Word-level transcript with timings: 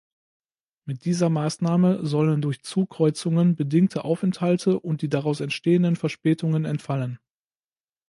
Mit 0.85 1.05
dieser 1.05 1.29
Maßnahme 1.29 2.03
sollen 2.07 2.41
durch 2.41 2.63
Zugkreuzungen 2.63 3.55
bedingte 3.55 4.03
Aufenthalte 4.03 4.79
und 4.79 5.03
die 5.03 5.09
daraus 5.09 5.41
entstehenden 5.41 5.95
Verspätungen 5.95 6.65
entfallen. 6.65 7.19